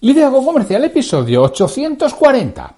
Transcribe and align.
Liderazgo 0.00 0.44
Comercial, 0.44 0.84
episodio 0.84 1.42
840. 1.42 2.74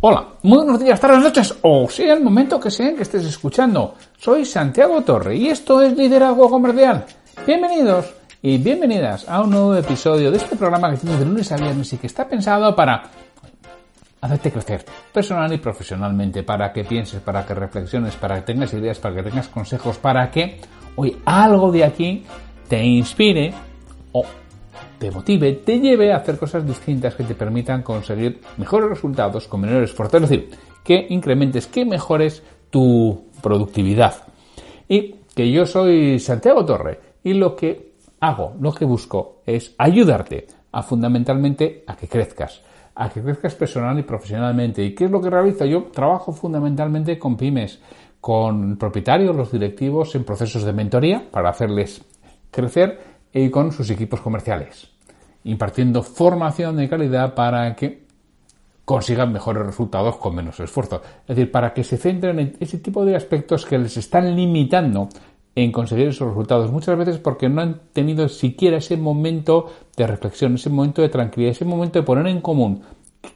Hola, 0.00 0.26
muy 0.42 0.58
buenos 0.58 0.80
días, 0.80 0.98
tardes, 0.98 1.20
noches, 1.20 1.54
o 1.62 1.88
sea 1.88 2.14
el 2.14 2.20
momento 2.20 2.58
que 2.58 2.68
sea 2.68 2.96
que 2.96 3.02
estés 3.02 3.24
escuchando. 3.24 3.94
Soy 4.18 4.44
Santiago 4.44 5.00
Torre 5.02 5.36
y 5.36 5.50
esto 5.50 5.80
es 5.80 5.96
Liderazgo 5.96 6.50
Comercial. 6.50 7.06
Bienvenidos 7.46 8.12
y 8.42 8.58
bienvenidas 8.58 9.28
a 9.28 9.42
un 9.42 9.50
nuevo 9.50 9.76
episodio 9.76 10.32
de 10.32 10.38
este 10.38 10.56
programa 10.56 10.90
que 10.90 10.96
tienes 10.96 11.20
de 11.20 11.26
lunes 11.26 11.52
a 11.52 11.58
viernes 11.58 11.92
y 11.92 11.96
que 11.96 12.08
está 12.08 12.26
pensado 12.26 12.74
para 12.74 13.04
hacerte 14.20 14.50
crecer 14.50 14.84
personal 15.12 15.52
y 15.52 15.58
profesionalmente, 15.58 16.42
para 16.42 16.72
que 16.72 16.82
pienses, 16.82 17.20
para 17.20 17.46
que 17.46 17.54
reflexiones, 17.54 18.16
para 18.16 18.34
que 18.34 18.52
tengas 18.52 18.74
ideas, 18.74 18.98
para 18.98 19.14
que 19.14 19.22
tengas 19.22 19.46
consejos, 19.46 19.96
para 19.98 20.28
que 20.28 20.60
hoy 20.96 21.18
algo 21.24 21.70
de 21.70 21.84
aquí 21.84 22.24
te 22.66 22.82
inspire 22.82 23.54
o 24.10 24.24
te 24.98 25.10
motive, 25.10 25.52
te 25.52 25.80
lleve 25.80 26.12
a 26.12 26.16
hacer 26.16 26.38
cosas 26.38 26.66
distintas 26.66 27.14
que 27.14 27.24
te 27.24 27.34
permitan 27.34 27.82
conseguir 27.82 28.40
mejores 28.56 28.88
resultados 28.88 29.48
con 29.48 29.60
menor 29.60 29.82
esfuerzo. 29.82 30.18
Es 30.18 30.28
decir, 30.28 30.50
que 30.82 31.06
incrementes, 31.10 31.66
que 31.66 31.84
mejores 31.84 32.42
tu 32.70 33.26
productividad. 33.42 34.14
Y 34.88 35.16
que 35.34 35.50
yo 35.50 35.66
soy 35.66 36.18
Santiago 36.18 36.64
Torre 36.64 37.00
y 37.22 37.34
lo 37.34 37.56
que 37.56 37.94
hago, 38.20 38.54
lo 38.60 38.72
que 38.72 38.84
busco 38.84 39.42
es 39.46 39.74
ayudarte 39.78 40.46
a 40.72 40.82
fundamentalmente 40.82 41.84
a 41.86 41.96
que 41.96 42.08
crezcas, 42.08 42.62
a 42.94 43.08
que 43.08 43.22
crezcas 43.22 43.54
personal 43.54 43.98
y 43.98 44.02
profesionalmente. 44.02 44.82
¿Y 44.82 44.94
qué 44.94 45.04
es 45.06 45.10
lo 45.10 45.20
que 45.20 45.30
realizo? 45.30 45.64
Yo 45.64 45.84
trabajo 45.84 46.32
fundamentalmente 46.32 47.18
con 47.18 47.36
pymes, 47.36 47.80
con 48.20 48.76
propietarios, 48.76 49.36
los 49.36 49.52
directivos 49.52 50.14
en 50.14 50.24
procesos 50.24 50.64
de 50.64 50.72
mentoría 50.72 51.24
para 51.30 51.50
hacerles 51.50 52.02
crecer 52.50 53.13
y 53.34 53.50
con 53.50 53.72
sus 53.72 53.90
equipos 53.90 54.20
comerciales, 54.20 54.88
impartiendo 55.42 56.02
formación 56.02 56.76
de 56.76 56.88
calidad 56.88 57.34
para 57.34 57.74
que 57.74 58.04
consigan 58.84 59.32
mejores 59.32 59.66
resultados 59.66 60.16
con 60.16 60.34
menos 60.36 60.60
esfuerzo. 60.60 61.02
Es 61.22 61.36
decir, 61.36 61.50
para 61.50 61.74
que 61.74 61.84
se 61.84 61.96
centren 61.96 62.38
en 62.38 62.56
ese 62.60 62.78
tipo 62.78 63.04
de 63.04 63.16
aspectos 63.16 63.66
que 63.66 63.78
les 63.78 63.96
están 63.96 64.36
limitando 64.36 65.08
en 65.56 65.72
conseguir 65.72 66.08
esos 66.08 66.28
resultados. 66.28 66.70
Muchas 66.70 66.96
veces 66.96 67.18
porque 67.18 67.48
no 67.48 67.60
han 67.62 67.80
tenido 67.92 68.28
siquiera 68.28 68.78
ese 68.78 68.96
momento 68.96 69.70
de 69.96 70.06
reflexión, 70.06 70.54
ese 70.54 70.70
momento 70.70 71.02
de 71.02 71.08
tranquilidad, 71.08 71.52
ese 71.52 71.64
momento 71.64 71.98
de 71.98 72.04
poner 72.04 72.26
en 72.26 72.40
común 72.40 72.82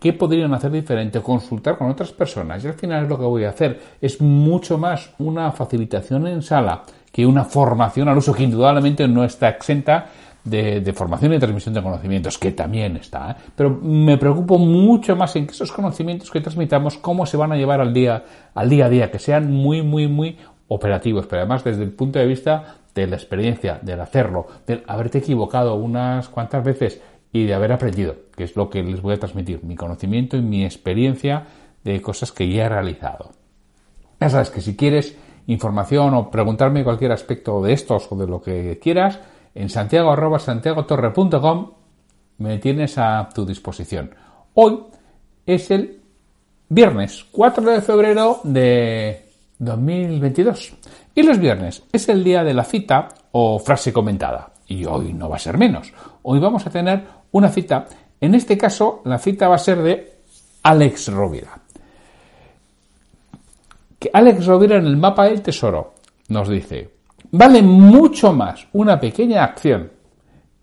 qué 0.01 0.13
podrían 0.13 0.53
hacer 0.53 0.71
diferente, 0.71 1.21
consultar 1.21 1.79
con 1.79 1.91
otras 1.91 2.13
personas. 2.13 2.63
Y 2.63 2.69
al 2.69 2.75
final 2.75 3.05
es 3.05 3.09
lo 3.09 3.19
que 3.19 3.25
voy 3.25 3.45
a 3.45 3.51
hacer. 3.51 3.81
Es 4.01 4.21
mucho 4.21 4.79
más 4.79 5.13
una 5.19 5.51
facilitación 5.53 6.27
en 6.27 6.43
sala 6.43 6.85
que 7.13 7.27
una 7.27 7.45
formación 7.45 8.09
al 8.09 8.19
uso 8.19 8.35
que 8.35 8.45
indudablemente 8.45 9.07
no 9.09 9.25
está 9.25 9.49
exenta 9.49 10.07
de, 10.45 10.93
formación 10.95 11.35
y 11.35 11.39
transmisión 11.39 11.75
de 11.75 11.83
conocimientos, 11.83 12.39
que 12.39 12.53
también 12.53 12.97
está. 12.97 13.33
¿eh? 13.33 13.35
Pero 13.55 13.71
me 13.71 14.17
preocupo 14.17 14.59
mucho 14.59 15.17
más 15.17 15.37
en 15.37 15.47
que 15.47 15.53
esos 15.53 15.73
conocimientos 15.73 16.31
que 16.31 16.41
transmitamos, 16.41 16.99
cómo 16.99 17.27
se 17.27 17.37
van 17.37 17.53
a 17.53 17.57
llevar 17.57 17.81
al 17.81 17.93
día, 17.93 18.25
al 18.55 18.69
día 18.69 18.87
a 18.87 18.89
día, 18.89 19.11
que 19.11 19.19
sean 19.19 19.53
muy, 19.53 19.83
muy, 19.83 20.09
muy 20.09 20.39
operativos, 20.69 21.27
pero 21.27 21.43
además 21.43 21.65
desde 21.65 21.83
el 21.83 21.93
punto 21.93 22.19
de 22.19 22.27
vista 22.27 22.77
de 22.95 23.07
la 23.07 23.17
experiencia, 23.17 23.79
del 23.83 24.01
hacerlo, 24.01 24.47
del 24.67 24.83
haberte 24.87 25.19
equivocado 25.19 25.75
unas 25.77 26.29
cuantas 26.29 26.65
veces 26.65 27.01
y 27.33 27.45
de 27.45 27.55
haber 27.55 27.73
aprendido, 27.73 28.17
que 28.35 28.45
es 28.45 28.57
lo 28.57 28.71
que 28.71 28.83
les 28.83 29.01
voy 29.03 29.15
a 29.15 29.19
transmitir, 29.19 29.63
mi 29.63 29.77
conocimiento 29.77 30.37
y 30.37 30.43
mi 30.43 30.65
experiencia 30.65 31.47
de 31.85 32.01
cosas 32.01 32.33
que 32.33 32.49
ya 32.49 32.67
he 32.67 32.69
realizado. 32.69 33.33
Ya 34.21 34.31
sabes 34.31 34.51
que 34.51 34.61
si 34.61 34.77
quieres 34.77 35.17
información 35.49 36.15
o 36.15 36.31
preguntarme 36.31 36.85
cualquier 36.85 37.13
aspecto 37.13 37.63
de 37.63 37.73
estos 37.73 38.07
o 38.13 38.17
de 38.17 38.27
lo 38.27 38.41
que 38.41 38.79
quieras, 38.81 39.19
en 39.55 39.69
santiago 39.69 40.15
santiagotorre.com 40.39 41.71
me 42.39 42.59
tienes 42.59 42.99
a 42.99 43.29
tu 43.35 43.45
disposición. 43.45 44.15
Hoy 44.55 44.79
es 45.47 45.71
el 45.71 46.01
viernes 46.69 47.25
4 47.33 47.71
de 47.73 47.81
febrero 47.81 48.41
de 48.45 49.31
2022 49.59 50.75
y 51.15 51.23
los 51.23 51.39
viernes 51.39 51.83
es 51.93 52.09
el 52.09 52.23
día 52.23 52.45
de 52.45 52.55
la 52.55 52.65
cita 52.65 53.09
o 53.33 53.59
frase 53.59 53.93
comentada 53.93 54.53
y 54.67 54.85
hoy 54.85 55.15
no 55.15 55.31
va 55.31 55.37
a 55.37 55.41
ser 55.41 55.57
menos. 55.57 55.93
Hoy 56.23 56.39
vamos 56.41 56.67
a 56.67 56.71
tener 56.71 57.05
una 57.33 57.49
cita, 57.49 57.87
en 58.21 58.35
este 58.35 58.59
caso 58.59 59.01
la 59.07 59.19
cita 59.19 59.49
va 59.49 59.55
a 59.55 59.59
ser 59.59 59.83
de 59.83 60.19
Alex 60.63 61.09
Rovira 61.09 61.63
que 63.99 64.11
Alex 64.13 64.47
Rovira 64.47 64.77
en 64.77 64.87
el 64.87 64.97
mapa 64.97 65.25
del 65.25 65.43
tesoro 65.43 65.95
nos 66.29 66.49
dice, 66.49 66.91
vale 67.31 67.63
mucho 67.63 68.33
más 68.33 68.69
una 68.73 69.01
pequeña 69.01 69.45
acción 69.45 69.91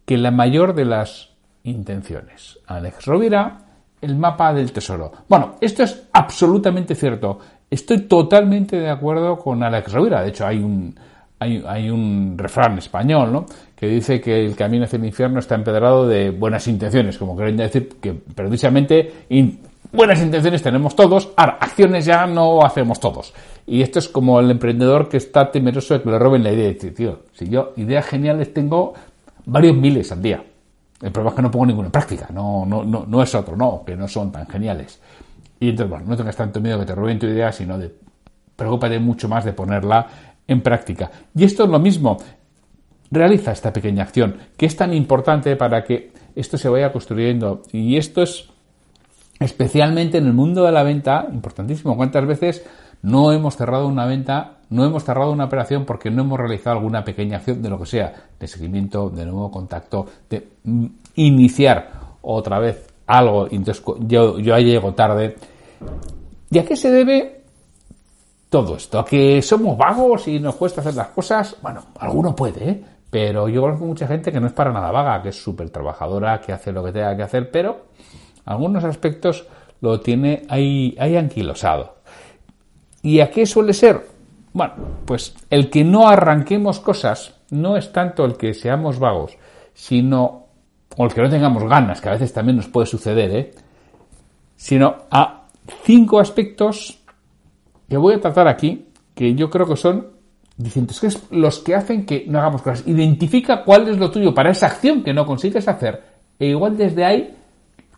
que 0.06 0.18
la 0.18 0.31
mayor 0.31 0.73
de 0.73 0.85
las 0.85 1.31
intenciones. 1.63 2.59
Alex 2.68 3.06
Rovira, 3.06 3.57
el 4.01 4.16
mapa 4.16 4.53
del 4.53 4.72
tesoro. 4.72 5.12
Bueno, 5.28 5.56
esto 5.59 5.84
es 5.84 6.07
absolutamente 6.13 6.95
cierto. 6.95 7.40
Estoy 7.69 8.01
totalmente 8.01 8.78
de 8.78 8.90
acuerdo 8.90 9.38
con 9.38 9.63
Alex 9.63 9.91
Rovira. 9.91 10.22
De 10.22 10.29
hecho, 10.29 10.45
hay 10.45 10.59
un, 10.59 10.95
hay, 11.40 11.90
un 11.90 12.35
refrán 12.38 12.78
español, 12.78 13.31
¿no? 13.31 13.45
Que 13.75 13.88
dice 13.88 14.22
que 14.22 14.45
el 14.45 14.56
camino 14.56 14.85
hacia 14.85 14.97
el 14.97 15.06
infierno 15.06 15.40
está 15.40 15.56
empedrado 15.56 16.07
de 16.07 16.29
buenas 16.29 16.68
intenciones, 16.68 17.18
como 17.18 17.35
queriendo 17.35 17.63
decir 17.63 17.90
que 18.00 18.13
precisamente 18.13 19.25
buenas 19.95 20.22
intenciones 20.22 20.61
tenemos 20.61 20.95
todos, 20.95 21.29
ahora, 21.35 21.57
acciones 21.59 22.06
ya 22.06 22.28
no 22.28 22.63
hacemos 22.63 23.00
todos. 23.00 23.33
Y 23.66 23.81
esto 23.81 24.00
es 24.00 24.09
como 24.09 24.39
el 24.39 24.51
emprendedor 24.51 25.09
que 25.09 25.17
está 25.17 25.51
temeroso 25.51 25.94
de 25.94 26.01
que 26.03 26.09
le 26.09 26.19
roben 26.19 26.44
la 26.44 26.51
idea. 26.51 26.69
Dice, 26.69 26.91
tío, 26.91 27.22
si 27.33 27.50
yo 27.50 27.73
ideas 27.78 28.06
geniales 28.06 28.53
tengo 28.53 28.94
varios 29.45 29.75
miles 29.75 30.11
al 30.11 30.22
día. 30.22 30.44
El 31.01 31.11
problema 31.11 31.31
es 31.31 31.35
que 31.35 31.41
no 31.41 31.51
pongo 31.51 31.66
ninguna 31.66 31.88
en 31.88 31.91
práctica, 31.91 32.28
no, 32.33 32.66
no, 32.66 32.83
no, 32.83 33.06
no 33.07 33.22
es 33.22 33.35
otro, 33.35 33.56
no, 33.57 33.83
que 33.85 33.95
no 33.95 34.07
son 34.07 34.31
tan 34.31 34.47
geniales. 34.47 35.00
Y 35.59 35.69
entonces, 35.69 35.89
bueno, 35.89 36.06
no 36.07 36.17
tengas 36.17 36.35
tanto 36.35 36.62
miedo 36.62 36.79
que 36.79 36.85
te 36.85 36.95
roben 36.95 37.19
tu 37.19 37.25
idea, 37.25 37.51
sino 37.51 37.77
de 37.77 37.94
preocúpate 38.56 39.00
mucho 39.00 39.27
más 39.27 39.44
de 39.44 39.53
ponerla 39.53 40.07
en 40.47 40.62
práctica. 40.62 41.12
Y 41.35 41.44
esto 41.44 41.63
es 41.63 41.69
lo 41.69 41.79
mismo. 41.79 42.17
Realiza 43.12 43.51
esta 43.51 43.72
pequeña 43.72 44.03
acción, 44.03 44.38
que 44.57 44.66
es 44.66 44.75
tan 44.75 44.94
importante 44.94 45.56
para 45.56 45.83
que 45.83 46.12
esto 46.35 46.57
se 46.57 46.69
vaya 46.69 46.91
construyendo. 46.91 47.62
Y 47.72 47.97
esto 47.97 48.22
es 48.22 48.50
especialmente 49.40 50.18
en 50.18 50.28
el 50.28 50.34
mundo 50.34 50.63
de 50.63 50.72
la 50.72 50.84
venta, 50.84 51.28
importantísimo. 51.31 51.96
¿Cuántas 51.96 52.25
veces 52.25 52.66
no 53.01 53.31
hemos 53.31 53.56
cerrado 53.56 53.88
una 53.88 54.06
venta, 54.06 54.57
no 54.69 54.84
hemos 54.84 55.03
cerrado 55.03 55.31
una 55.31 55.46
operación 55.46 55.85
porque 55.85 56.09
no 56.09 56.23
hemos 56.23 56.40
realizado 56.40 56.78
alguna 56.78 57.03
pequeña 57.03 57.38
acción 57.38 57.62
de 57.62 57.69
lo 57.69 57.79
que 57.79 57.85
sea, 57.85 58.13
de 58.40 58.47
seguimiento, 58.47 59.09
de 59.09 59.25
nuevo 59.25 59.51
contacto, 59.51 60.06
de 60.29 60.47
mm, 60.63 60.85
iniciar 61.16 61.91
otra 62.22 62.59
vez 62.59 62.88
algo, 63.07 63.47
entonces 63.51 63.84
yo, 64.00 64.40
yo 64.40 64.57
llego 64.57 64.94
tarde. 64.94 65.35
¿Y 66.50 66.57
a 66.57 66.66
qué 66.66 66.75
se 66.75 66.90
debe 66.90 67.44
todo 68.50 68.75
esto? 68.75 69.00
¿A 69.00 69.06
que 69.06 69.41
somos 69.41 69.78
vagos 69.78 70.28
y 70.28 70.40
nos 70.40 70.56
cuesta 70.56 70.81
hacer 70.81 70.95
las 70.95 71.09
cosas? 71.09 71.56
Bueno, 71.62 71.84
alguno 72.00 72.35
puede, 72.35 72.69
¿eh? 72.69 72.84
pero 73.09 73.47
yo 73.47 73.62
conozco 73.62 73.85
mucha 73.85 74.07
gente 74.07 74.31
que 74.31 74.40
no 74.40 74.47
es 74.47 74.53
para 74.53 74.72
nada 74.72 74.91
vaga, 74.91 75.22
que 75.22 75.29
es 75.29 75.41
súper 75.41 75.69
trabajadora, 75.69 76.41
que 76.41 76.53
hace 76.53 76.72
lo 76.72 76.84
que 76.84 76.91
tenga 76.91 77.16
que 77.16 77.24
hacer, 77.24 77.51
pero 77.51 77.86
algunos 78.45 78.83
aspectos 78.83 79.47
lo 79.81 80.00
tiene 80.00 80.44
ahí, 80.50 80.95
ahí 81.00 81.18
anquilosado. 81.18 81.95
¿Y 83.01 83.19
a 83.19 83.30
qué 83.30 83.45
suele 83.45 83.74
ser? 83.74 84.07
Bueno, 84.53 84.74
pues 85.06 85.36
el 85.50 85.69
que 85.69 85.83
no 85.83 86.07
arranquemos 86.07 86.80
cosas 86.80 87.36
no 87.51 87.77
es 87.77 87.92
tanto 87.92 88.25
el 88.25 88.38
que 88.38 88.53
seamos 88.53 89.00
vagos, 89.00 89.38
sino, 89.74 90.45
o 90.95 91.06
el 91.06 91.13
que 91.13 91.21
no 91.21 91.30
tengamos 91.30 91.63
ganas, 91.65 92.01
que 92.01 92.09
a 92.09 92.13
veces 92.13 92.33
también 92.33 92.56
nos 92.56 92.68
puede 92.68 92.88
suceder, 92.88 93.36
¿eh? 93.36 93.51
sino 94.56 94.95
a 95.12 95.44
cinco 95.83 96.19
aspectos 96.19 97.00
que 97.89 97.98
voy 97.98 98.15
a 98.15 98.21
tratar 98.21 98.48
aquí, 98.48 98.88
que 99.13 99.36
yo 99.36 99.50
creo 99.50 99.68
que 99.68 99.75
son 99.75 100.07
distintos, 100.57 101.00
que 101.00 101.07
es 101.07 101.31
los 101.31 101.59
que 101.59 101.75
hacen 101.75 102.06
que 102.06 102.25
no 102.27 102.39
hagamos 102.39 102.62
cosas. 102.62 102.88
Identifica 102.88 103.63
cuál 103.63 103.88
es 103.89 103.98
lo 103.98 104.09
tuyo 104.09 104.33
para 104.33 104.51
esa 104.51 104.68
acción 104.68 105.03
que 105.03 105.13
no 105.13 105.25
consigues 105.25 105.68
hacer, 105.68 106.01
e 106.39 106.48
igual 106.48 106.77
desde 106.77 107.03
ahí 107.03 107.35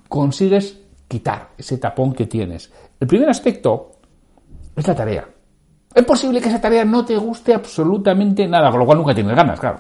consigues 0.08 0.80
quitar 1.08 1.50
ese 1.58 1.78
tapón 1.78 2.14
que 2.14 2.26
tienes. 2.26 2.72
El 3.00 3.08
primer 3.08 3.30
aspecto 3.30 3.92
es 4.76 4.88
la 4.88 4.96
tarea. 4.96 5.28
Es 5.94 6.06
posible 6.06 6.42
que 6.42 6.50
esa 6.50 6.62
tarea 6.62 6.86
no 6.86 7.06
te 7.06 7.18
guste 7.18 7.54
absolutamente 7.54 8.48
nada, 8.48 8.70
con 8.70 8.80
lo 8.80 8.86
cual 8.86 9.00
nunca 9.00 9.16
tienes 9.16 9.36
ganas, 9.36 9.60
claro. 9.60 9.80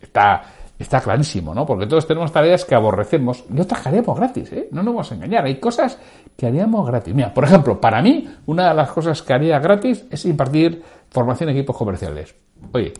Está, 0.00 0.42
está 0.78 1.00
clarísimo, 1.00 1.54
¿no? 1.54 1.64
Porque 1.64 1.86
todos 1.86 2.06
tenemos 2.06 2.32
tareas 2.32 2.64
que 2.64 2.74
aborrecemos 2.74 3.44
y 3.54 3.60
otras 3.60 3.80
que 3.80 3.88
haríamos 3.88 4.18
gratis, 4.18 4.52
¿eh? 4.52 4.68
No 4.72 4.82
nos 4.82 4.94
vamos 4.94 5.12
a 5.12 5.14
engañar. 5.14 5.44
Hay 5.44 5.60
cosas 5.60 5.98
que 6.36 6.46
haríamos 6.46 6.86
gratis. 6.86 7.14
Mira, 7.14 7.32
por 7.32 7.44
ejemplo, 7.44 7.80
para 7.80 8.02
mí, 8.02 8.28
una 8.46 8.70
de 8.70 8.74
las 8.74 8.90
cosas 8.90 9.22
que 9.22 9.32
haría 9.32 9.58
gratis 9.60 10.04
es 10.10 10.24
impartir 10.24 10.82
formación 11.10 11.50
en 11.50 11.56
equipos 11.56 11.76
comerciales. 11.76 12.34
Oye, 12.72 12.92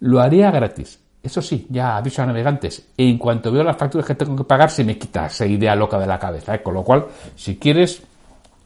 lo 0.00 0.20
haría 0.20 0.50
gratis. 0.50 1.01
Eso 1.22 1.40
sí, 1.40 1.66
ya 1.70 1.96
aviso 1.96 2.22
a 2.22 2.26
navegantes. 2.26 2.90
En 2.96 3.16
cuanto 3.16 3.52
veo 3.52 3.62
las 3.62 3.76
facturas 3.76 4.06
que 4.06 4.14
tengo 4.16 4.36
que 4.36 4.44
pagar, 4.44 4.70
se 4.70 4.82
me 4.82 4.98
quita 4.98 5.26
esa 5.26 5.46
idea 5.46 5.76
loca 5.76 5.98
de 5.98 6.06
la 6.06 6.18
cabeza. 6.18 6.54
¿eh? 6.54 6.62
Con 6.62 6.74
lo 6.74 6.82
cual, 6.82 7.06
si 7.36 7.56
quieres, 7.56 8.02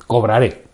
cobraré. 0.06 0.64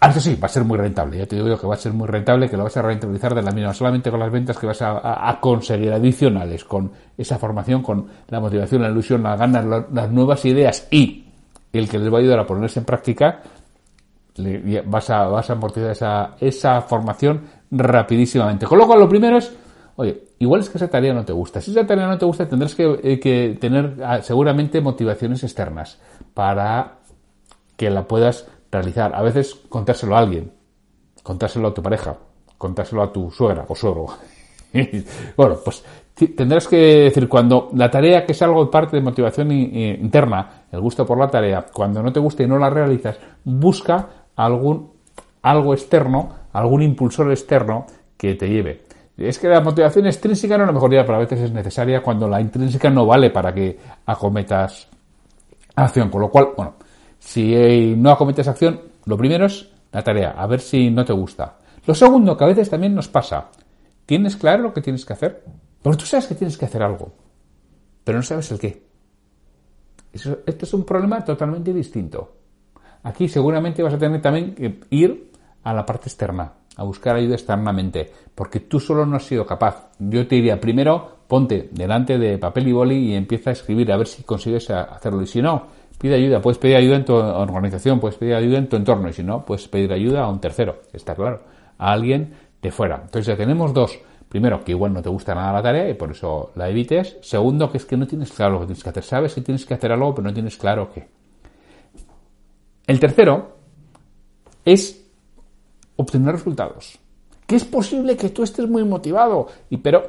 Ah, 0.00 0.10
eso 0.10 0.20
sí, 0.20 0.36
va 0.36 0.46
a 0.46 0.50
ser 0.50 0.64
muy 0.64 0.76
rentable. 0.76 1.16
Ya 1.16 1.26
te 1.26 1.36
digo 1.36 1.48
yo 1.48 1.58
que 1.58 1.66
va 1.66 1.74
a 1.74 1.78
ser 1.78 1.94
muy 1.94 2.06
rentable, 2.06 2.50
que 2.50 2.58
lo 2.58 2.64
vas 2.64 2.76
a 2.76 2.82
rentabilizar 2.82 3.34
de 3.34 3.40
la 3.40 3.52
misma, 3.52 3.72
solamente 3.72 4.10
con 4.10 4.20
las 4.20 4.30
ventas 4.30 4.58
que 4.58 4.66
vas 4.66 4.82
a, 4.82 5.38
conseguir 5.40 5.94
adicionales, 5.94 6.62
con 6.64 6.92
esa 7.16 7.38
formación, 7.38 7.82
con 7.82 8.06
la 8.28 8.38
motivación, 8.38 8.82
la 8.82 8.90
ilusión, 8.90 9.22
las 9.22 9.38
ganas, 9.38 9.64
las 9.90 10.10
nuevas 10.10 10.44
ideas 10.44 10.88
y 10.90 11.24
el 11.72 11.88
que 11.88 11.98
les 11.98 12.12
va 12.12 12.18
a 12.18 12.20
ayudar 12.20 12.40
a 12.40 12.46
ponerse 12.46 12.80
en 12.80 12.84
práctica, 12.84 13.40
vas, 14.84 15.08
a, 15.08 15.24
vas 15.24 15.48
a 15.48 15.52
amortizar 15.54 15.90
esa, 15.90 16.36
esa 16.38 16.82
formación 16.82 17.40
rapidísimamente. 17.70 18.66
Con 18.66 18.78
lo 18.78 18.86
cual, 18.86 19.00
lo 19.00 19.08
primero 19.08 19.38
es, 19.38 19.56
oye, 19.96 20.24
igual 20.38 20.60
es 20.60 20.70
que 20.70 20.78
esa 20.78 20.88
tarea 20.88 21.12
no 21.12 21.24
te 21.24 21.32
gusta. 21.32 21.60
Si 21.60 21.70
esa 21.70 21.86
tarea 21.86 22.06
no 22.06 22.18
te 22.18 22.24
gusta, 22.24 22.48
tendrás 22.48 22.74
que, 22.74 23.00
eh, 23.02 23.56
tener 23.60 23.96
ah, 24.04 24.22
seguramente 24.22 24.80
motivaciones 24.80 25.42
externas 25.42 26.00
para 26.32 26.98
que 27.76 27.90
la 27.90 28.06
puedas 28.06 28.46
realizar. 28.70 29.14
A 29.14 29.22
veces 29.22 29.54
contárselo 29.68 30.16
a 30.16 30.18
alguien, 30.18 30.52
contárselo 31.22 31.68
a 31.68 31.74
tu 31.74 31.82
pareja, 31.82 32.16
contárselo 32.58 33.02
a 33.02 33.12
tu 33.12 33.30
suegra 33.30 33.64
o 33.68 33.74
suegro. 33.74 34.06
bueno, 35.36 35.56
pues 35.64 35.84
tendrás 36.36 36.68
que 36.68 36.76
decir 36.76 37.28
cuando 37.28 37.70
la 37.74 37.90
tarea 37.90 38.24
que 38.24 38.32
es 38.32 38.42
algo 38.42 38.70
parte 38.70 38.96
de 38.96 39.02
motivación 39.02 39.50
interna, 39.52 40.66
el 40.70 40.80
gusto 40.80 41.04
por 41.04 41.18
la 41.18 41.28
tarea, 41.28 41.66
cuando 41.72 42.02
no 42.02 42.12
te 42.12 42.20
gusta 42.20 42.42
y 42.42 42.46
no 42.46 42.58
la 42.58 42.70
realizas, 42.70 43.18
busca 43.44 44.08
algún 44.36 44.94
algo 45.42 45.74
externo, 45.74 46.30
algún 46.52 46.82
impulsor 46.82 47.30
externo 47.30 47.86
que 48.16 48.34
te 48.34 48.48
lleve. 48.48 48.83
Es 49.16 49.38
que 49.38 49.48
la 49.48 49.60
motivación 49.60 50.06
extrínseca 50.06 50.56
no 50.56 50.64
es 50.64 50.68
la 50.68 50.72
mejor 50.72 50.92
idea, 50.92 51.04
pero 51.04 51.16
a 51.16 51.20
veces 51.20 51.40
es 51.40 51.52
necesaria 51.52 52.02
cuando 52.02 52.28
la 52.28 52.40
intrínseca 52.40 52.90
no 52.90 53.06
vale 53.06 53.30
para 53.30 53.54
que 53.54 53.78
acometas 54.06 54.88
acción. 55.76 56.10
Con 56.10 56.20
lo 56.20 56.30
cual, 56.30 56.48
bueno, 56.56 56.74
si 57.18 57.94
no 57.96 58.10
acometes 58.10 58.48
acción, 58.48 58.80
lo 59.06 59.16
primero 59.16 59.46
es 59.46 59.70
la 59.92 60.02
tarea, 60.02 60.32
a 60.32 60.46
ver 60.46 60.60
si 60.60 60.90
no 60.90 61.04
te 61.04 61.12
gusta. 61.12 61.58
Lo 61.86 61.94
segundo, 61.94 62.36
que 62.36 62.44
a 62.44 62.48
veces 62.48 62.68
también 62.68 62.94
nos 62.94 63.08
pasa, 63.08 63.50
¿tienes 64.04 64.36
claro 64.36 64.64
lo 64.64 64.72
que 64.72 64.80
tienes 64.80 65.04
que 65.04 65.12
hacer? 65.12 65.44
Porque 65.80 65.98
tú 65.98 66.06
sabes 66.06 66.26
que 66.26 66.34
tienes 66.34 66.58
que 66.58 66.64
hacer 66.64 66.82
algo, 66.82 67.12
pero 68.02 68.18
no 68.18 68.22
sabes 68.22 68.50
el 68.50 68.58
qué. 68.58 68.82
Eso, 70.12 70.38
este 70.46 70.64
es 70.64 70.74
un 70.74 70.84
problema 70.84 71.24
totalmente 71.24 71.72
distinto. 71.72 72.36
Aquí 73.04 73.28
seguramente 73.28 73.82
vas 73.82 73.94
a 73.94 73.98
tener 73.98 74.20
también 74.20 74.54
que 74.54 74.80
ir 74.90 75.30
a 75.62 75.72
la 75.72 75.84
parte 75.84 76.08
externa, 76.08 76.52
a 76.76 76.84
buscar 76.84 77.16
ayuda 77.16 77.34
externamente, 77.34 78.10
porque 78.34 78.60
tú 78.60 78.80
solo 78.80 79.06
no 79.06 79.16
has 79.16 79.24
sido 79.24 79.46
capaz. 79.46 79.90
Yo 79.98 80.26
te 80.26 80.36
diría, 80.36 80.60
primero 80.60 81.14
ponte 81.26 81.68
delante 81.72 82.18
de 82.18 82.38
papel 82.38 82.68
y 82.68 82.72
boli 82.72 82.96
y 82.96 83.14
empieza 83.14 83.50
a 83.50 83.52
escribir 83.52 83.90
a 83.92 83.96
ver 83.96 84.06
si 84.06 84.22
consigues 84.22 84.70
hacerlo. 84.70 85.22
Y 85.22 85.26
si 85.26 85.40
no, 85.40 85.66
pide 85.98 86.16
ayuda. 86.16 86.40
Puedes 86.40 86.58
pedir 86.58 86.76
ayuda 86.76 86.96
en 86.96 87.04
tu 87.04 87.14
organización, 87.14 88.00
puedes 88.00 88.16
pedir 88.16 88.34
ayuda 88.34 88.58
en 88.58 88.68
tu 88.68 88.76
entorno. 88.76 89.08
Y 89.08 89.12
si 89.12 89.22
no, 89.22 89.44
puedes 89.44 89.66
pedir 89.68 89.92
ayuda 89.92 90.24
a 90.24 90.28
un 90.28 90.40
tercero, 90.40 90.82
está 90.92 91.14
claro, 91.14 91.42
a 91.78 91.92
alguien 91.92 92.34
de 92.60 92.70
fuera. 92.70 93.00
Entonces 93.04 93.26
ya 93.26 93.36
tenemos 93.36 93.72
dos. 93.72 93.98
Primero, 94.28 94.64
que 94.64 94.72
igual 94.72 94.92
no 94.92 95.00
te 95.00 95.08
gusta 95.08 95.34
nada 95.34 95.52
la 95.52 95.62
tarea 95.62 95.88
y 95.88 95.94
por 95.94 96.10
eso 96.10 96.50
la 96.56 96.68
evites. 96.68 97.18
Segundo, 97.20 97.70
que 97.70 97.78
es 97.78 97.84
que 97.84 97.96
no 97.96 98.06
tienes 98.06 98.32
claro 98.32 98.54
lo 98.54 98.60
que 98.60 98.66
tienes 98.66 98.82
que 98.82 98.90
hacer. 98.90 99.04
Sabes 99.04 99.34
que 99.34 99.42
tienes 99.42 99.64
que 99.64 99.74
hacer 99.74 99.92
algo, 99.92 100.12
pero 100.14 100.26
no 100.26 100.34
tienes 100.34 100.56
claro 100.56 100.90
qué. 100.92 101.06
El 102.86 102.98
tercero 102.98 103.56
es 104.64 105.03
obtener 105.96 106.32
resultados. 106.32 106.98
Que 107.46 107.56
es 107.56 107.64
posible 107.64 108.16
que 108.16 108.30
tú 108.30 108.42
estés 108.42 108.68
muy 108.68 108.84
motivado, 108.84 109.48
y 109.70 109.76
pero 109.78 110.02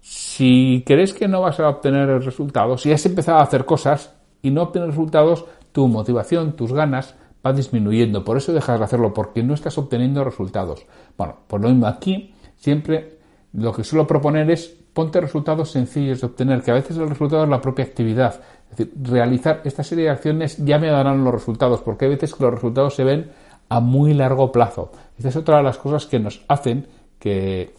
si 0.00 0.82
crees 0.86 1.12
que 1.12 1.28
no 1.28 1.42
vas 1.42 1.60
a 1.60 1.68
obtener 1.68 2.08
resultados, 2.22 2.82
si 2.82 2.92
has 2.92 3.04
empezado 3.06 3.38
a 3.38 3.42
hacer 3.42 3.64
cosas 3.64 4.14
y 4.42 4.50
no 4.50 4.62
obtienes 4.62 4.90
resultados, 4.90 5.44
tu 5.72 5.86
motivación, 5.88 6.52
tus 6.52 6.72
ganas 6.72 7.14
va 7.44 7.52
disminuyendo. 7.52 8.24
Por 8.24 8.36
eso 8.36 8.52
dejas 8.52 8.78
de 8.78 8.84
hacerlo, 8.84 9.12
porque 9.14 9.42
no 9.42 9.54
estás 9.54 9.76
obteniendo 9.78 10.24
resultados. 10.24 10.86
Bueno, 11.16 11.36
por 11.46 11.60
lo 11.60 11.68
mismo 11.68 11.86
aquí, 11.86 12.34
siempre 12.56 13.18
lo 13.52 13.72
que 13.72 13.84
suelo 13.84 14.06
proponer 14.06 14.50
es 14.50 14.76
ponte 14.92 15.20
resultados 15.20 15.70
sencillos 15.70 16.20
de 16.20 16.26
obtener, 16.26 16.62
que 16.62 16.70
a 16.70 16.74
veces 16.74 16.96
el 16.96 17.08
resultado 17.08 17.44
es 17.44 17.50
la 17.50 17.60
propia 17.60 17.84
actividad. 17.84 18.40
Es 18.70 18.76
decir, 18.76 18.92
realizar 19.02 19.62
esta 19.64 19.82
serie 19.82 20.04
de 20.04 20.10
acciones 20.10 20.56
ya 20.58 20.78
me 20.78 20.88
darán 20.88 21.24
los 21.24 21.32
resultados, 21.32 21.80
porque 21.80 22.06
hay 22.06 22.12
veces 22.12 22.34
que 22.34 22.42
los 22.42 22.54
resultados 22.54 22.94
se 22.94 23.04
ven 23.04 23.30
a 23.70 23.80
muy 23.80 24.12
largo 24.12 24.52
plazo. 24.52 24.90
Esta 25.16 25.30
es 25.30 25.36
otra 25.36 25.58
de 25.58 25.62
las 25.62 25.78
cosas 25.78 26.04
que 26.04 26.18
nos 26.18 26.44
hacen 26.48 26.86
que, 27.18 27.72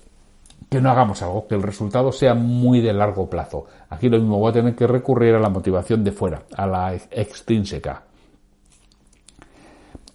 no 0.71 0.89
hagamos 0.89 1.21
algo, 1.21 1.47
que 1.47 1.55
el 1.55 1.61
resultado 1.61 2.13
sea 2.13 2.33
muy 2.33 2.79
de 2.79 2.93
largo 2.93 3.29
plazo. 3.29 3.65
Aquí 3.89 4.09
lo 4.09 4.17
mismo, 4.17 4.39
voy 4.39 4.49
a 4.49 4.53
tener 4.53 4.73
que 4.73 4.88
recurrir 4.88 5.35
a 5.35 5.39
la 5.39 5.49
motivación 5.49 6.03
de 6.03 6.13
fuera, 6.13 6.43
a 6.55 6.65
la 6.65 6.95
extrínseca. 6.95 8.03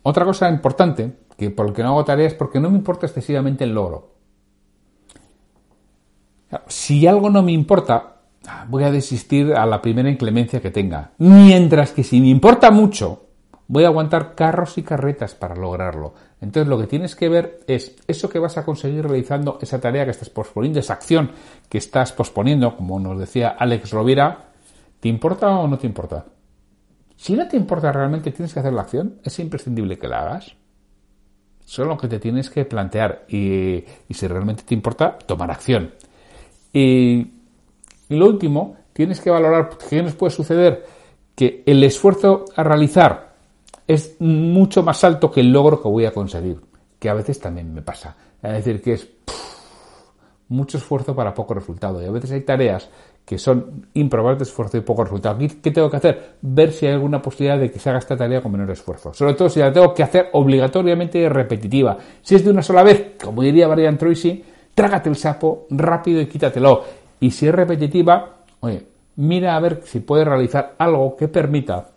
Otra 0.02 0.25
cosa 0.25 0.49
importante, 0.49 1.12
que 1.37 1.50
por 1.50 1.67
lo 1.67 1.73
que 1.75 1.82
no 1.82 1.90
hago 1.90 2.05
tareas, 2.05 2.32
porque 2.32 2.58
no 2.58 2.70
me 2.70 2.79
importa 2.79 3.06
excesivamente 3.06 3.64
el 3.64 3.75
logro. 3.75 4.14
Si 6.69 7.06
algo 7.06 7.29
no 7.29 7.43
me 7.43 7.52
importa, 7.52 8.14
voy 8.69 8.84
a 8.84 8.90
desistir 8.90 9.52
a 9.52 9.67
la 9.67 9.82
primera 9.82 10.08
inclemencia 10.08 10.62
que 10.62 10.70
tenga. 10.70 11.11
Mientras 11.19 11.90
que 11.93 12.02
si 12.02 12.20
me 12.20 12.29
importa 12.29 12.70
mucho, 12.70 13.25
Voy 13.69 13.85
a 13.85 13.89
aguantar 13.89 14.35
carros 14.35 14.79
y 14.79 14.83
carretas 14.83 15.35
para 15.35 15.57
lograrlo. 15.57 16.15
Entonces 16.41 16.69
lo 16.69 16.79
que 16.79 16.87
tienes 16.87 17.17
que 17.17 17.29
ver 17.29 17.61
es 17.67 17.97
eso 18.07 18.29
que 18.29 18.39
vas 18.39 18.57
a 18.59 18.65
conseguir 18.65 19.03
realizando, 19.03 19.59
esa 19.61 19.81
tarea 19.81 20.05
que 20.05 20.13
estás 20.13 20.31
posponiendo, 20.31 20.79
esa 20.79 20.93
acción 20.93 21.33
que 21.69 21.79
estás 21.79 22.13
posponiendo, 22.13 22.77
como 22.77 23.01
nos 23.01 23.19
decía 23.19 23.57
Alex 23.59 23.91
Rovira, 23.91 24.51
¿te 25.01 25.09
importa 25.09 25.49
o 25.49 25.67
no 25.67 25.79
te 25.79 25.87
importa? 25.87 26.25
Si 27.17 27.35
no 27.35 27.49
te 27.49 27.57
importa 27.57 27.91
realmente, 27.91 28.31
tienes 28.31 28.55
que 28.55 28.61
hacer 28.61 28.73
la 28.73 28.83
acción, 28.83 29.21
es 29.25 29.39
imprescindible 29.39 29.99
que 29.99 30.07
la 30.07 30.21
hagas. 30.21 30.55
Solo 31.65 31.91
lo 31.91 31.99
que 31.99 32.07
te 32.07 32.21
tienes 32.21 32.51
que 32.51 32.65
plantear 32.65 33.25
y, 33.29 33.85
y 34.09 34.15
si 34.15 34.29
realmente 34.29 34.63
te 34.63 34.75
importa, 34.75 35.19
tomar 35.19 35.51
acción. 35.51 35.93
Y 36.73 37.33
lo 38.11 38.27
último, 38.27 38.77
tienes 38.93 39.21
que 39.21 39.31
valorar 39.31 39.71
qué 39.91 40.03
nos 40.03 40.15
puede 40.15 40.31
suceder 40.31 40.87
que 41.35 41.65
el 41.67 41.82
esfuerzo 41.82 42.44
a 42.55 42.63
realizar 42.63 43.26
es 43.86 44.16
mucho 44.20 44.82
más 44.82 45.02
alto 45.05 45.31
que 45.31 45.40
el 45.40 45.52
logro 45.52 45.81
que 45.81 45.88
voy 45.88 46.05
a 46.06 46.12
conseguir, 46.12 46.60
que 46.98 47.08
a 47.08 47.14
veces 47.14 47.38
también 47.40 47.72
me 47.72 47.82
pasa. 47.82 48.16
Es 48.43 48.52
decir, 48.52 48.82
que 48.82 48.94
es 48.94 49.08
mucho 50.48 50.78
esfuerzo 50.78 51.14
para 51.14 51.34
poco 51.34 51.55
resultado. 51.55 52.02
Y 52.02 52.06
a 52.06 52.10
veces 52.10 52.32
hay 52.32 52.43
tareas 52.43 52.88
que 53.24 53.38
son 53.38 53.88
improbables 53.94 54.38
de 54.38 54.44
esfuerzo 54.44 54.76
y 54.76 54.82
poco 54.82 55.02
resultado. 55.05 55.38
¿Qué 55.38 55.70
tengo 55.70 55.90
que 55.90 55.96
hacer? 55.96 56.36
Ver 56.43 56.72
si 56.72 56.86
hay 56.86 56.93
alguna 56.93 57.20
posibilidad 57.20 57.58
de 57.58 57.70
que 57.70 57.78
se 57.78 57.88
haga 57.88 57.98
esta 57.98 58.16
tarea 58.16 58.40
con 58.40 58.52
menor 58.52 58.70
esfuerzo. 58.70 59.12
Sobre 59.12 59.34
todo 59.34 59.48
si 59.48 59.58
la 59.58 59.72
tengo 59.72 59.93
que 59.93 60.05
hacer 60.05 60.28
obligatoriamente 60.32 61.28
repetitiva. 61.28 61.98
Si 62.22 62.36
es 62.36 62.44
de 62.44 62.50
una 62.50 62.62
sola 62.62 62.84
vez, 62.84 63.14
como 63.22 63.43
diría 63.43 63.66
Brian 63.66 63.98
Tracy, 63.98 64.44
trágate 64.74 65.08
el 65.08 65.16
sapo 65.16 65.66
rápido 65.70 66.20
y 66.20 66.26
quítatelo. 66.26 66.84
Y 67.19 67.32
si 67.32 67.48
es 67.48 67.55
repetitiva, 67.55 68.36
oye, 68.60 68.86
mira 69.16 69.56
a 69.56 69.60
ver 69.60 69.82
si 69.84 70.00
puedes 70.00 70.26
realizar 70.26 70.76
algo 70.78 71.16
que 71.16 71.26
permita 71.26 71.95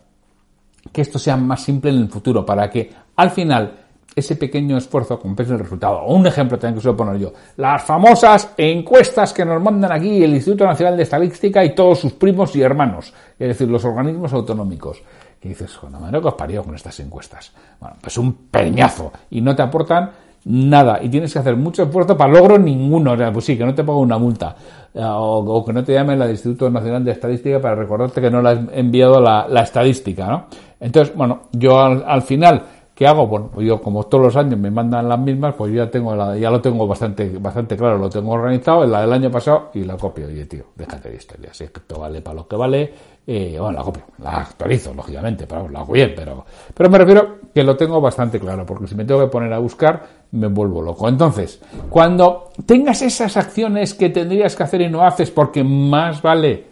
que 0.92 1.02
esto 1.02 1.18
sea 1.18 1.36
más 1.36 1.62
simple 1.62 1.90
en 1.90 1.98
el 1.98 2.08
futuro, 2.08 2.44
para 2.44 2.70
que 2.70 2.90
al 3.16 3.30
final 3.30 3.80
ese 4.14 4.36
pequeño 4.36 4.76
esfuerzo 4.76 5.18
compense 5.18 5.52
el 5.52 5.60
resultado. 5.60 6.04
Un 6.06 6.26
ejemplo 6.26 6.58
también 6.58 6.76
que 6.76 6.82
suelo 6.82 6.96
poner 6.96 7.18
yo. 7.18 7.32
Las 7.56 7.82
famosas 7.84 8.52
encuestas 8.56 9.32
que 9.32 9.44
nos 9.44 9.62
mandan 9.62 9.92
aquí 9.92 10.22
el 10.22 10.34
Instituto 10.34 10.66
Nacional 10.66 10.96
de 10.96 11.04
Estadística 11.04 11.64
y 11.64 11.74
todos 11.74 12.00
sus 12.00 12.12
primos 12.12 12.54
y 12.56 12.62
hermanos, 12.62 13.12
es 13.38 13.48
decir, 13.48 13.68
los 13.68 13.84
organismos 13.84 14.32
autonómicos. 14.32 15.02
Que 15.40 15.48
dices, 15.48 15.78
bueno, 15.80 16.00
madre 16.00 16.20
que 16.20 16.28
os 16.28 16.34
parió 16.34 16.62
con 16.62 16.74
estas 16.74 17.00
encuestas. 17.00 17.52
Bueno, 17.80 17.96
pues 18.00 18.18
un 18.18 18.32
peñazo 18.50 19.12
y 19.30 19.40
no 19.40 19.56
te 19.56 19.62
aportan 19.62 20.10
nada 20.44 20.98
y 21.02 21.08
tienes 21.08 21.32
que 21.32 21.38
hacer 21.38 21.56
mucho 21.56 21.84
esfuerzo 21.84 22.16
para 22.16 22.32
logro 22.32 22.58
ninguno. 22.58 23.12
O 23.12 23.16
sea, 23.16 23.32
pues 23.32 23.44
sí, 23.44 23.56
que 23.56 23.64
no 23.64 23.74
te 23.74 23.84
ponga 23.84 24.00
una 24.00 24.18
multa 24.18 24.54
eh, 24.94 25.00
o, 25.02 25.64
que 25.64 25.72
no 25.72 25.84
te 25.84 25.92
llamen 25.92 26.20
el 26.20 26.30
Instituto 26.30 26.70
Nacional 26.70 27.04
de 27.04 27.12
Estadística 27.12 27.60
para 27.60 27.74
recordarte 27.74 28.20
que 28.20 28.30
no 28.30 28.42
le 28.42 28.48
has 28.48 28.58
enviado 28.72 29.20
la, 29.20 29.46
la 29.48 29.62
estadística, 29.62 30.26
¿no? 30.26 30.46
Entonces, 30.80 31.14
bueno, 31.14 31.42
yo 31.52 31.78
al, 31.78 32.22
final 32.22 32.62
¿Qué 33.00 33.06
hago? 33.06 33.26
Bueno, 33.26 33.48
pues 33.50 33.66
yo 33.66 33.80
como 33.80 34.02
todos 34.04 34.24
los 34.24 34.36
años 34.36 34.60
me 34.60 34.70
mandan 34.70 35.08
las 35.08 35.18
mismas, 35.18 35.54
pues 35.54 35.72
ya 35.72 35.88
tengo 35.88 36.14
la, 36.14 36.36
ya 36.36 36.50
lo 36.50 36.60
tengo 36.60 36.86
bastante, 36.86 37.30
bastante 37.38 37.74
claro, 37.74 37.96
lo 37.96 38.10
tengo 38.10 38.32
organizado, 38.32 38.84
la 38.84 39.00
del 39.00 39.12
año 39.14 39.30
pasado 39.30 39.70
y 39.72 39.84
la 39.84 39.96
copio. 39.96 40.26
Oye, 40.26 40.44
tío, 40.44 40.64
déjate 40.76 41.08
de 41.08 41.16
historia, 41.16 41.48
si 41.54 41.64
esto 41.64 41.98
vale 41.98 42.20
para 42.20 42.36
lo 42.36 42.46
que 42.46 42.56
vale, 42.56 42.92
eh, 43.26 43.56
bueno, 43.58 43.78
la 43.78 43.84
copio, 43.84 44.02
la 44.18 44.42
actualizo, 44.42 44.92
lógicamente, 44.92 45.46
pero 45.46 45.66
la 45.70 45.80
hago 45.80 45.94
bien, 45.94 46.12
pero, 46.14 46.44
pero 46.74 46.90
me 46.90 46.98
refiero 46.98 47.38
que 47.54 47.64
lo 47.64 47.74
tengo 47.74 48.02
bastante 48.02 48.38
claro, 48.38 48.66
porque 48.66 48.86
si 48.86 48.94
me 48.94 49.06
tengo 49.06 49.22
que 49.22 49.28
poner 49.28 49.50
a 49.54 49.58
buscar, 49.60 50.02
me 50.32 50.48
vuelvo 50.48 50.82
loco. 50.82 51.08
Entonces, 51.08 51.58
cuando 51.88 52.50
tengas 52.66 53.00
esas 53.00 53.34
acciones 53.38 53.94
que 53.94 54.10
tendrías 54.10 54.54
que 54.54 54.62
hacer 54.62 54.82
y 54.82 54.90
no 54.90 55.06
haces 55.06 55.30
porque 55.30 55.64
más 55.64 56.20
vale 56.20 56.69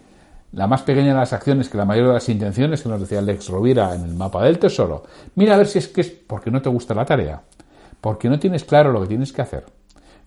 la 0.51 0.67
más 0.67 0.81
pequeña 0.81 1.09
de 1.09 1.19
las 1.19 1.33
acciones 1.33 1.69
que 1.69 1.77
la 1.77 1.85
mayor 1.85 2.07
de 2.07 2.13
las 2.13 2.29
intenciones, 2.29 2.81
que 2.81 2.89
nos 2.89 2.99
decía 2.99 3.19
Alex 3.19 3.49
Rovira 3.49 3.93
en 3.93 4.03
el 4.03 4.15
mapa 4.15 4.43
del 4.43 4.57
tesoro. 4.59 5.03
Mira 5.35 5.53
a 5.53 5.57
ver 5.57 5.67
si 5.67 5.79
es 5.79 5.87
que 5.87 6.01
es 6.01 6.09
porque 6.09 6.51
no 6.51 6.61
te 6.61 6.69
gusta 6.69 6.93
la 6.93 7.05
tarea, 7.05 7.41
porque 8.01 8.29
no 8.29 8.39
tienes 8.39 8.63
claro 8.63 8.91
lo 8.91 9.01
que 9.01 9.07
tienes 9.07 9.31
que 9.31 9.41
hacer, 9.41 9.65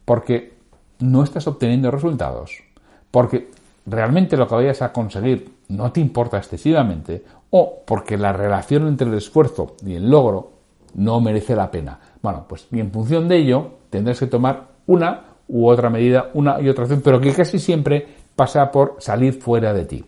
porque 0.05 0.55
no 1.01 1.25
estás 1.25 1.47
obteniendo 1.47 1.91
resultados, 1.91 2.63
porque 3.11 3.51
realmente 3.87 4.37
lo 4.37 4.47
que 4.47 4.55
vayas 4.55 4.83
a 4.83 4.93
conseguir 4.93 5.57
no 5.69 5.91
te 5.91 6.01
importa 6.01 6.39
excesivamente, 6.39 7.25
o 7.51 7.83
porque 7.85 8.17
la 8.17 8.33
relación 8.33 8.87
entre 8.87 9.09
el 9.09 9.15
esfuerzo 9.15 9.77
y 9.85 9.95
el 9.95 10.09
logro 10.09 10.53
no 10.95 11.21
merece 11.21 11.57
la 11.57 11.71
pena. 11.71 11.99
Bueno, 12.23 12.47
pues 12.49 12.67
y 12.71 12.81
en 12.81 12.93
función 12.93 13.29
de 13.29 13.39
ello 13.39 13.71
tendrás 13.91 14.21
que 14.21 14.27
tomar 14.27 14.69
una 14.87 15.25
u 15.49 15.69
otra 15.69 15.91
medida, 15.91 16.31
una 16.35 16.61
y 16.61 16.69
otra 16.69 16.85
acción, 16.85 17.03
pero 17.03 17.21
que 17.21 17.33
casi 17.33 17.59
siempre 17.59 18.22
pasa 18.35 18.71
por 18.71 18.97
salir 18.99 19.35
fuera 19.35 19.73
de 19.73 19.85
ti. 19.85 20.05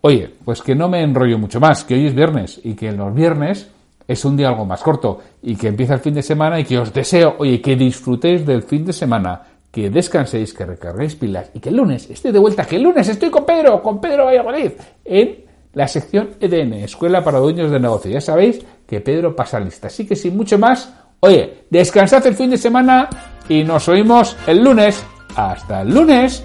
Oye, 0.00 0.30
pues 0.44 0.60
que 0.60 0.74
no 0.74 0.88
me 0.88 1.02
enrollo 1.02 1.38
mucho 1.38 1.60
más, 1.60 1.84
que 1.84 1.94
hoy 1.94 2.06
es 2.06 2.14
viernes 2.14 2.60
y 2.62 2.74
que 2.74 2.92
los 2.92 3.14
viernes 3.14 3.70
es 4.06 4.24
un 4.24 4.36
día 4.36 4.48
algo 4.48 4.66
más 4.66 4.82
corto 4.82 5.20
y 5.42 5.56
que 5.56 5.68
empieza 5.68 5.94
el 5.94 6.00
fin 6.00 6.14
de 6.14 6.22
semana 6.22 6.60
y 6.60 6.64
que 6.64 6.78
os 6.78 6.92
deseo, 6.92 7.36
oye, 7.38 7.60
que 7.60 7.74
disfrutéis 7.74 8.44
del 8.44 8.62
fin 8.62 8.84
de 8.84 8.92
semana, 8.92 9.40
que 9.70 9.88
descanséis, 9.90 10.52
que 10.52 10.66
recarguéis 10.66 11.16
pilas 11.16 11.50
y 11.54 11.60
que 11.60 11.70
el 11.70 11.76
lunes 11.76 12.08
esté 12.10 12.32
de 12.32 12.38
vuelta, 12.38 12.66
que 12.66 12.76
el 12.76 12.82
lunes 12.82 13.08
estoy 13.08 13.30
con 13.30 13.44
Pedro, 13.44 13.82
con 13.82 14.00
Pedro 14.00 14.26
Valladolid, 14.26 14.72
en 15.04 15.44
la 15.74 15.88
sección 15.88 16.30
EDN, 16.40 16.74
Escuela 16.74 17.22
para 17.22 17.38
Dueños 17.38 17.70
de 17.70 17.80
Negocio. 17.80 18.10
Ya 18.10 18.20
sabéis 18.20 18.60
que 18.86 19.00
Pedro 19.00 19.34
pasa 19.34 19.58
lista. 19.58 19.88
Así 19.88 20.06
que 20.06 20.14
sin 20.14 20.36
mucho 20.36 20.58
más, 20.58 20.94
oye, 21.20 21.64
descansad 21.70 22.24
el 22.26 22.34
fin 22.34 22.50
de 22.50 22.58
semana 22.58 23.08
y 23.48 23.64
nos 23.64 23.88
oímos 23.88 24.36
el 24.46 24.62
lunes. 24.62 25.04
Hasta 25.34 25.82
el 25.82 25.92
lunes. 25.92 26.44